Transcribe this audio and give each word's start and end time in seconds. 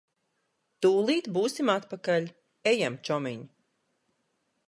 Tūlīt 0.85 1.29
būsim 1.35 1.69
atpakaļ. 1.75 2.25
Ejam, 2.73 2.97
čomiņ. 3.11 3.47